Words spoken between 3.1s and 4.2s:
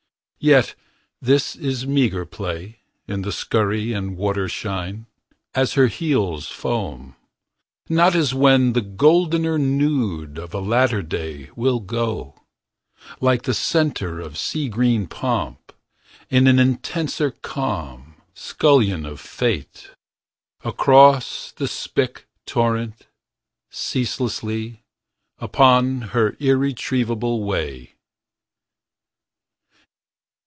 the scurry and